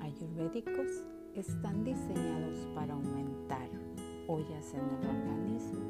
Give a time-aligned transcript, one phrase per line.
[0.00, 3.68] ayurvédicos están diseñados para aumentar
[4.26, 5.80] ollas en el organismo.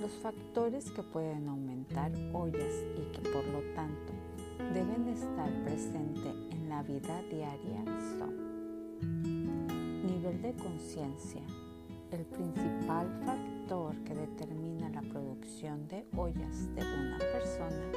[0.00, 4.12] Los factores que pueden aumentar ollas y que por lo tanto
[4.72, 7.84] deben estar presentes en la vida diaria
[8.18, 8.48] son
[10.04, 11.42] nivel de conciencia.
[12.10, 17.92] El principal factor que determina la producción de ollas de una persona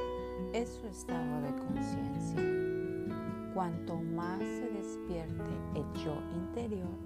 [0.52, 3.52] es su estado de conciencia.
[3.54, 6.98] Cuanto más se despierte el yo interior,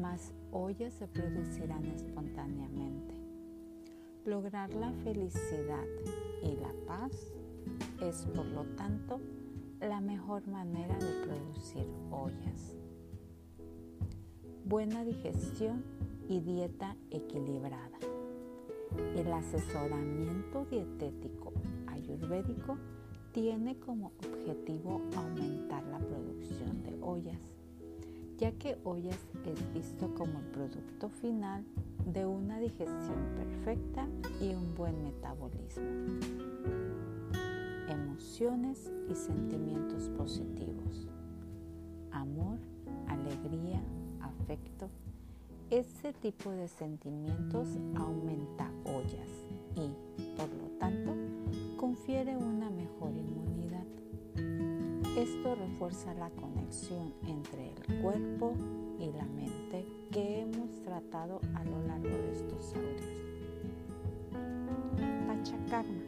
[0.00, 3.14] más ollas se producirán espontáneamente.
[4.24, 5.84] Lograr la felicidad
[6.42, 7.12] y la paz
[8.02, 9.20] es, por lo tanto,
[9.80, 12.76] la mejor manera de producir ollas.
[14.64, 15.84] Buena digestión
[16.28, 17.98] y dieta equilibrada.
[19.14, 21.52] El asesoramiento dietético
[21.86, 22.76] ayurvédico
[23.32, 25.02] tiene como objetivo
[28.38, 31.64] ya que ollas es visto como el producto final
[32.12, 34.06] de una digestión perfecta
[34.40, 35.84] y un buen metabolismo.
[37.88, 41.08] Emociones y sentimientos positivos.
[42.10, 42.58] Amor,
[43.08, 43.82] alegría,
[44.20, 44.88] afecto.
[45.70, 49.30] Ese tipo de sentimientos aumenta ollas
[49.74, 49.90] y,
[50.36, 51.14] por lo tanto,
[51.76, 52.63] confiere una.
[55.16, 58.54] Esto refuerza la conexión entre el cuerpo
[58.98, 63.22] y la mente que hemos tratado a lo largo de estos audios.
[65.28, 66.02] Pachakarma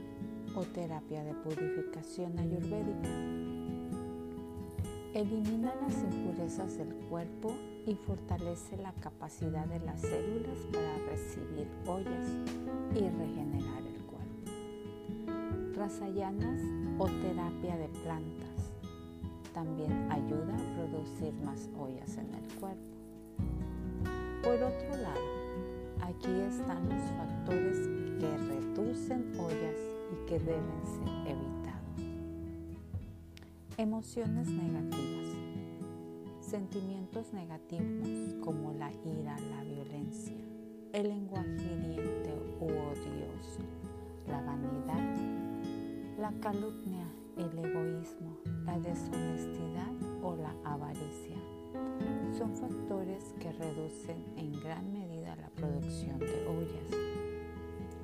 [0.56, 3.08] o terapia de purificación ayurvédica.
[5.14, 7.54] Elimina las impurezas del cuerpo
[7.86, 12.28] y fortalece la capacidad de las células para recibir ollas
[12.94, 13.86] y regenerar
[15.76, 16.60] rasayanas
[16.98, 18.65] o terapia de plantas.
[19.56, 22.82] También ayuda a producir más ollas en el cuerpo.
[24.42, 27.88] Por otro lado, aquí están los factores
[28.20, 29.80] que reducen ollas
[30.12, 32.02] y que deben ser evitados.
[33.78, 35.34] Emociones negativas.
[36.42, 40.36] Sentimientos negativos como la ira, la violencia,
[40.92, 43.62] el lenguaje hiriente u odioso,
[44.28, 45.46] la vanidad
[46.18, 49.92] la calumnia, el egoísmo, la deshonestidad
[50.22, 51.36] o la avaricia
[52.36, 56.90] son factores que reducen en gran medida la producción de ollas.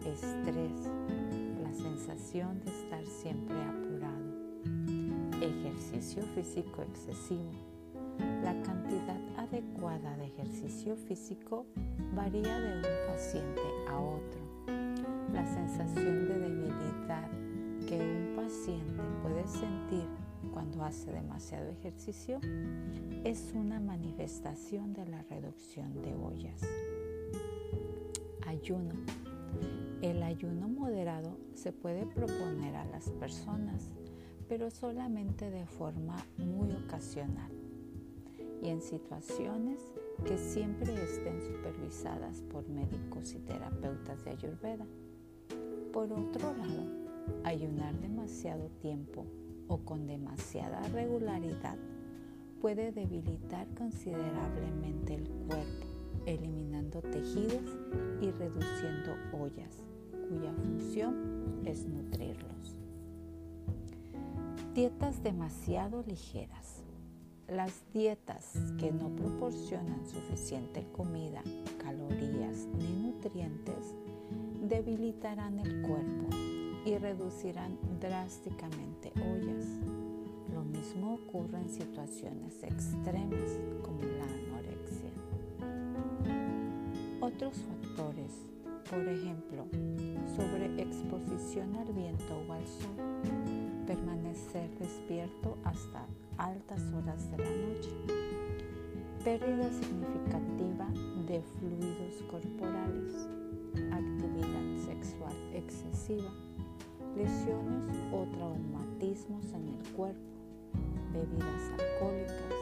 [0.06, 0.90] Estrés,
[1.62, 4.32] la sensación de estar siempre apurado,
[5.40, 7.50] ejercicio físico excesivo.
[8.42, 11.66] La cantidad adecuada de ejercicio físico
[12.14, 14.40] varía de un paciente a otro.
[15.32, 17.30] La sensación de debilidad
[17.86, 20.06] que un paciente puede sentir
[20.52, 22.40] cuando hace demasiado ejercicio
[23.24, 26.60] es una manifestación de la reducción de ollas.
[28.46, 28.94] Ayuno.
[30.02, 33.90] El ayuno moderado se puede proponer a las personas,
[34.48, 37.52] pero solamente de forma muy ocasional
[38.62, 39.80] y en situaciones
[40.24, 44.86] que siempre estén supervisadas por médicos y terapeutas de Ayurveda.
[45.92, 47.01] Por otro lado,
[47.44, 49.24] Ayunar demasiado tiempo
[49.68, 51.76] o con demasiada regularidad
[52.60, 55.86] puede debilitar considerablemente el cuerpo,
[56.26, 57.76] eliminando tejidos
[58.20, 59.82] y reduciendo ollas,
[60.28, 62.76] cuya función es nutrirlos.
[64.74, 66.82] Dietas demasiado ligeras.
[67.48, 71.42] Las dietas que no proporcionan suficiente comida,
[71.78, 73.94] calorías ni nutrientes
[74.62, 76.51] debilitarán el cuerpo
[76.84, 79.66] y reducirán drásticamente ollas.
[80.52, 85.10] Lo mismo ocurre en situaciones extremas como la anorexia.
[87.20, 88.32] Otros factores,
[88.90, 89.66] por ejemplo,
[90.36, 92.96] sobre exposición al viento o al sol,
[93.86, 97.90] permanecer despierto hasta altas horas de la noche,
[99.24, 100.88] pérdida significativa
[101.28, 103.28] de fluidos corporales,
[103.92, 106.32] actividad sexual excesiva,
[107.16, 110.20] lesiones o traumatismos en el cuerpo,
[111.12, 112.54] bebidas alcohólicas.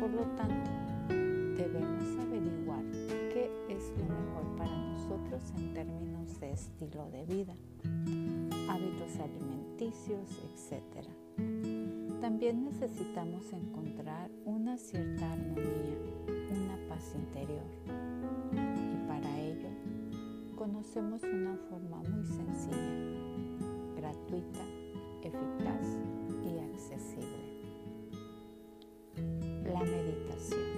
[0.00, 0.70] Por lo tanto,
[1.56, 2.84] debemos averiguar
[3.32, 7.54] qué es lo mejor para nosotros en términos de estilo de vida,
[8.68, 11.06] hábitos alimenticios, etc.
[12.20, 15.96] También necesitamos encontrar una cierta armonía,
[16.50, 17.64] una paz interior.
[18.52, 19.68] Y para ello,
[20.56, 21.22] conocemos
[29.86, 30.75] meditación.